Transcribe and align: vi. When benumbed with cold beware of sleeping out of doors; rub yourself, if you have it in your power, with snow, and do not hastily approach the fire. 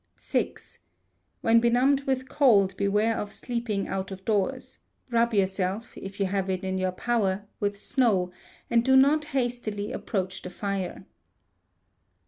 vi. 0.17 0.51
When 1.41 1.59
benumbed 1.59 2.05
with 2.07 2.27
cold 2.27 2.75
beware 2.75 3.15
of 3.15 3.31
sleeping 3.31 3.87
out 3.87 4.09
of 4.09 4.25
doors; 4.25 4.79
rub 5.11 5.31
yourself, 5.31 5.95
if 5.95 6.19
you 6.19 6.25
have 6.25 6.49
it 6.49 6.63
in 6.63 6.79
your 6.79 6.91
power, 6.91 7.45
with 7.59 7.79
snow, 7.79 8.31
and 8.67 8.83
do 8.83 8.97
not 8.97 9.25
hastily 9.25 9.91
approach 9.91 10.41
the 10.41 10.49
fire. 10.49 11.05